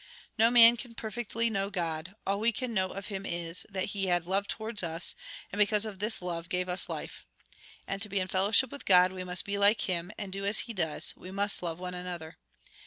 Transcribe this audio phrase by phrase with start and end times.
[0.35, 2.15] No man can perfectly know God.
[2.25, 5.13] All we can know of Him is, that He had love towards us,
[5.51, 7.27] and because of this love gave us life.
[7.85, 10.61] And to be in fellowship with God, we must be like Him, and do as
[10.61, 12.39] He dues; we must love one another.